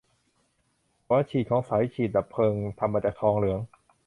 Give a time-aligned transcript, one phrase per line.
[1.05, 3.59] หัวฉีดของสายฉีดดับเพลิงทำมาจากทองเหลือง